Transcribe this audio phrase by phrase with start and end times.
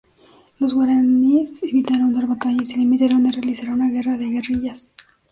[0.57, 4.91] Los guaraníes evitaron dar batalla y se limitaron a realizar una guerra de guerrillas.